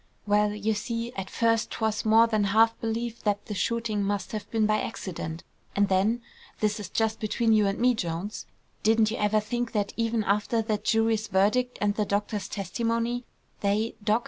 [0.25, 4.49] "Well, you see, at first 'twas more than half believed that the shooting must have
[4.49, 5.43] been by accident;
[5.75, 6.23] and then,
[6.59, 8.47] this is just between you and me, Jones;
[8.81, 13.25] didn't you ever think that even after that jury's verdict, and the doctor's testimony,
[13.59, 14.19] they, Doc.